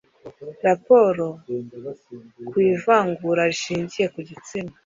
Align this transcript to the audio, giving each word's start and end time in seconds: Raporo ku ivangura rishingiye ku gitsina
Raporo 0.65 1.25
ku 2.49 2.55
ivangura 2.71 3.41
rishingiye 3.51 4.05
ku 4.13 4.19
gitsina 4.29 4.73